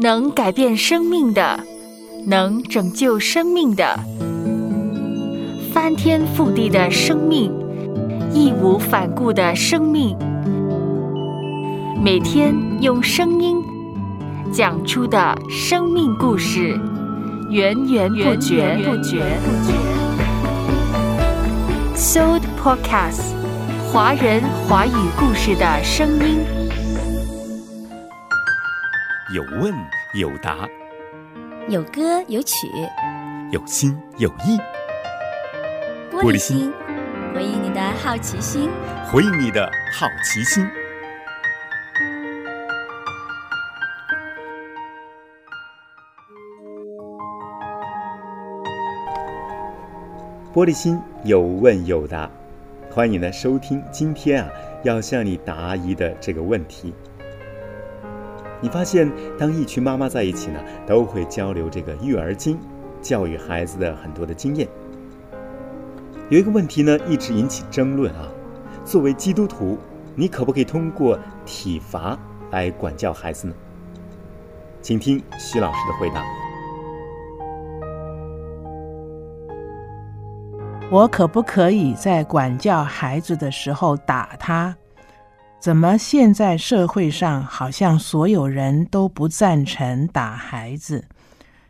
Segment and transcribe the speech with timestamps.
[0.00, 1.58] 能改变生命的，
[2.24, 3.98] 能拯救生命的，
[5.72, 7.52] 翻天覆地的生命，
[8.32, 10.16] 义无反顾的生命，
[12.00, 13.60] 每天用声音
[14.52, 16.78] 讲出的生命故事，
[17.50, 18.78] 源源不绝。
[18.84, 19.24] 不绝。
[21.96, 23.34] Soul Podcast，
[23.92, 26.57] 华人华语故事的声音。
[29.34, 29.74] 有问
[30.14, 30.66] 有答，
[31.68, 32.66] 有歌有曲，
[33.50, 34.58] 有心有意。
[36.10, 36.72] 玻璃心，
[37.34, 38.70] 回应你的好奇心，
[39.12, 40.66] 回应你的好奇心。
[50.54, 52.30] 玻璃心有问有答，
[52.90, 54.50] 欢迎来收听今天啊
[54.84, 56.94] 要向你答疑的这个问题。
[58.60, 62.58] 你发现，当一群妈妈在一起呢，都会交流这个育儿经，
[63.00, 64.68] 教育孩子的很多的经验。
[66.28, 68.28] 有一个问题呢，一直引起争论啊。
[68.84, 69.78] 作为基督徒，
[70.14, 72.18] 你可不可以通过体罚
[72.50, 73.54] 来管教孩子呢？
[74.82, 76.24] 请听徐老师的回答。
[80.90, 84.74] 我可不可以在管教孩子的时候打他？
[85.60, 91.04] 怎么现在社会上好像所有人都不赞成打孩子？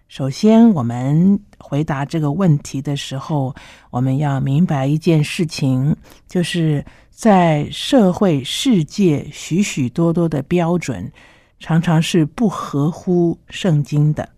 [0.09, 3.55] 首先，我们回答这个问题的时候，
[3.91, 5.97] 我们要明白一件事情，
[6.29, 11.11] 就是在社会世界许许多多的标准，
[11.59, 14.29] 常常是不合乎圣经的。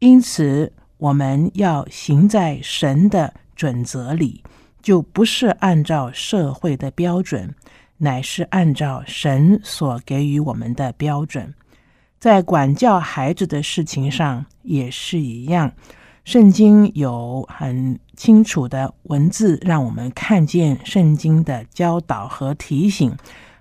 [0.00, 4.42] 因此，我们要行在神的准则里，
[4.82, 7.54] 就不是按照社会的标准。
[8.02, 11.52] 乃是按照神所给予我们的标准，
[12.18, 15.70] 在管教孩子的事情上也是一样。
[16.24, 23.14] 圣经有很清楚的文字，让我们看见圣经的教导和提醒，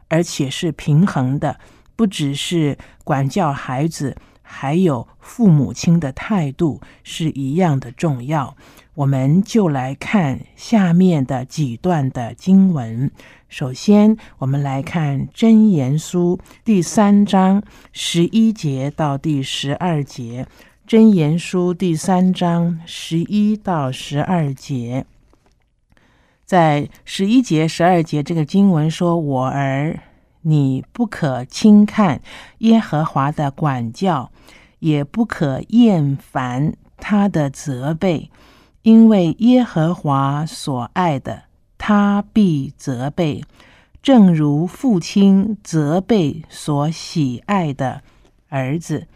[0.08, 1.60] 而且是平衡的。
[1.98, 4.16] 不只是管教孩子，
[4.52, 8.58] 还有父母亲的态度是一样的重要。
[8.96, 13.12] 我们就来看下面的几段的经文。
[13.48, 20.48] 首先，我们来看《真言书》第三章十一节到第十二节，
[20.86, 25.06] 《真言书》第三章十一到十二节，
[26.44, 30.00] 在十一节、十二节这个经文说：“我儿，
[30.42, 32.22] 你不可轻看
[32.60, 34.32] 耶和华的管教，
[34.80, 38.30] 也不可厌烦他的责备，
[38.82, 41.44] 因为耶和华所爱的。”
[41.82, 43.42] 他必责备，
[44.04, 48.04] 正如父亲责备所喜爱的
[48.50, 49.08] 儿子。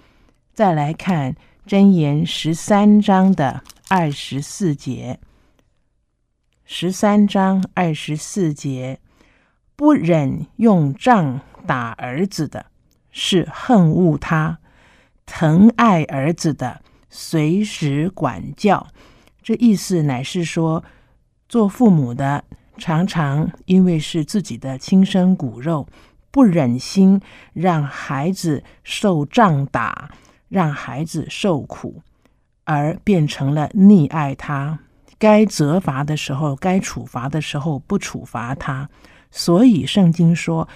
[0.54, 1.36] 再来看
[1.68, 5.20] 箴言十三章的二十四节，
[6.64, 8.98] 十三章二十四节，
[9.76, 12.66] 不忍用杖打儿子的，
[13.12, 14.58] 是恨恶他；
[15.26, 18.88] 疼爱儿子的，随时管教。
[19.42, 20.84] 这意思乃是说。
[21.50, 22.44] 做父母的
[22.80, 25.88] 常常因为是自己的亲生骨肉，
[26.32, 27.22] 不忍心
[27.54, 30.10] 让孩子受杖打，
[30.50, 32.02] 让孩子受苦，
[32.64, 34.80] 而变成了溺爱他。
[35.20, 38.90] 该责罚的时候，该处罚的时候不处罚他。
[39.36, 40.70] 所以圣经说，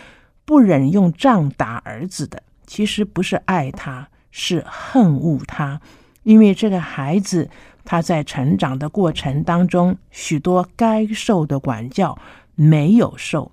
[0.44, 5.80] 不忍用杖打儿子的，其实不是爱他，是恨恶他，
[6.24, 7.50] 因为这个孩子。
[7.90, 12.20] 他在成长的过程当中，许多该受的管教
[12.54, 13.50] 没有受，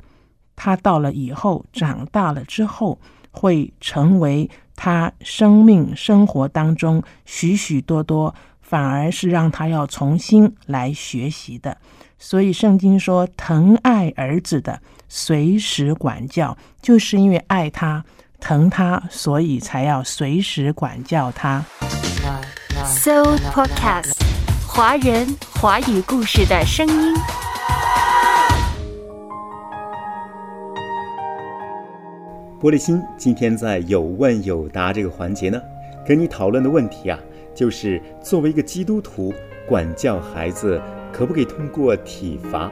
[0.57, 2.99] 他到了以后长大了之后，
[3.31, 11.77] 会成为他生命生活当中许许多多，反而是让他要重新来学习的。
[12.19, 18.03] 所以圣经说，疼爱儿子的，随时管教，就是因为爱他、
[18.41, 21.63] 疼他，所以才要随时管教他。
[22.87, 24.15] So Podcast，
[24.67, 27.15] 华人华语故事的声音。
[32.61, 35.61] 玻璃心今天在有问有答这个环节呢，
[36.07, 37.19] 跟你讨论的问题啊，
[37.55, 39.33] 就是作为一个基督徒，
[39.69, 40.81] 管教孩子
[41.13, 42.71] 可不可以通过体罚？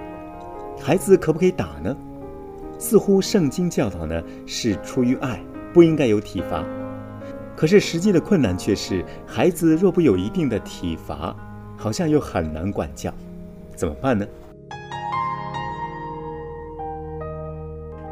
[0.81, 1.97] 孩子可不可以打呢？
[2.79, 5.41] 似乎圣经教导呢是出于爱，
[5.73, 6.65] 不应该有体罚。
[7.55, 11.37] 可是实际的困难却是，孩子若不有一定的体罚，
[11.77, 13.13] 好像又很难管教，
[13.77, 14.27] 怎么办呢？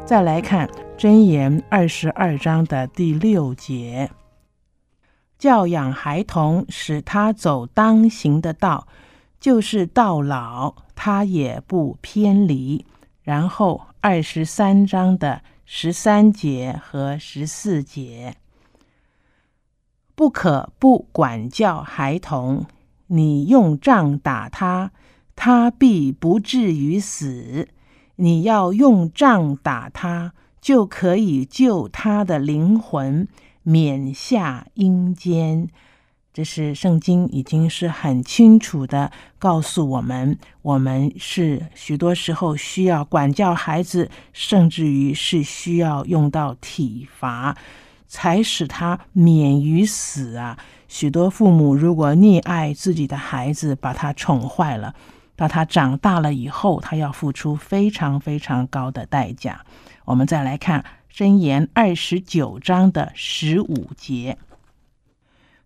[0.05, 4.09] 再来看箴言二十二章的第六节：
[5.41, 8.85] 教养孩童，使他走当行的道，
[9.39, 12.85] 就是到老他也不偏离。
[13.23, 18.35] 然后二十三章的十三节和十四节，
[20.13, 22.67] 不可不管教孩童。
[23.07, 24.91] 你用杖打他，
[25.35, 27.67] 他必不至于死。
[28.17, 33.27] 你要用杖打他，就可以救他的灵魂。
[33.63, 35.67] 免下阴间，
[36.33, 47.55] 这是圣经已经是很清楚的告诉我们，我们是许多时候需要管教孩子，甚至于是需要用到体罚，
[48.07, 50.57] 才使他免于死啊！
[50.87, 54.95] 许多父母如果溺爱自己的孩子，把他宠坏了，
[55.35, 59.65] 到他长大了以后，他要付出非常非常高的代价。
[60.05, 60.83] 我们再来看。
[61.13, 64.37] 箴言二十九章的十五节，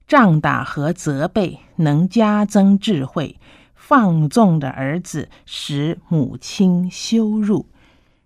[0.07, 3.37] 杖打和责备能加增智慧，
[3.75, 7.67] 放纵的儿子使母亲羞辱。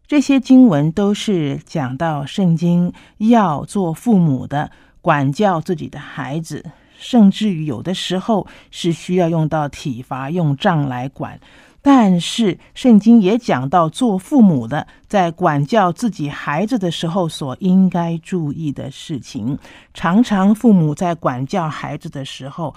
[0.08, 4.72] 这些经文都是讲到圣经要做父母的
[5.02, 11.40] 管教自己的孩子，甚至于有的时候是需要用到体罚，用杖来管。
[11.82, 19.58] 但是圣经也讲到，做父母的在管教自己孩子的时候所应该注意的事情。
[19.94, 22.76] 常常父母在管教孩子的时候，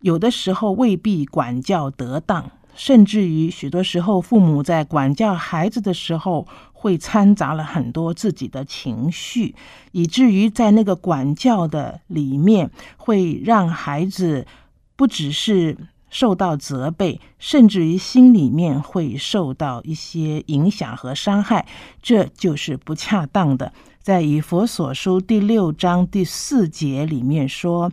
[0.00, 9.56] 有的时候未必管教得当，甚至于许多时候父母在管教孩子的时候，会掺杂了很多自己的情绪，
[9.90, 14.46] 以至于在那个管教的里面，会让孩子
[14.94, 15.76] 不只是。
[16.08, 21.66] 受到责备，甚至于心里面会受到一些影响和伤害，
[22.00, 23.72] 这就是不恰当的。
[24.00, 27.90] 在以佛所书第六章第四节里面说：“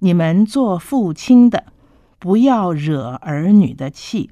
[0.00, 1.64] 你们做父亲的，
[2.18, 4.30] 不要惹儿女的气，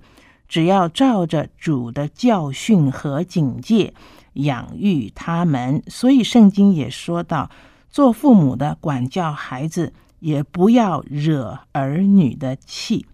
[0.49, 3.93] 只要照着主的教训和警戒
[4.33, 7.51] 养育他们。”所以圣经也说到，
[7.91, 13.05] 做父母的管教孩子，也不要惹儿女的气。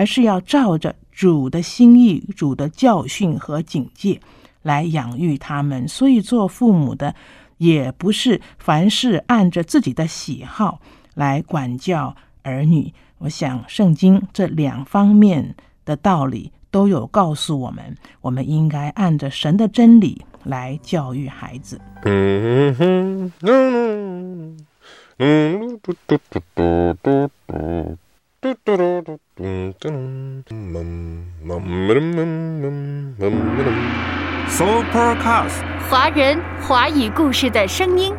[0.00, 4.18] 而是要照着主的心意、主的教训和警戒
[4.62, 7.14] 来养育他们，所以做父母的
[7.58, 10.80] 也不是凡事按着自己的喜好
[11.12, 12.94] 来管教儿女。
[13.18, 15.54] 我想圣经这两方面
[15.84, 21.78] 的道理都有告诉我们，我们应该按着神的真理来教育孩子。
[34.48, 35.60] Supercast，
[35.90, 38.14] 华人华语故事的声音。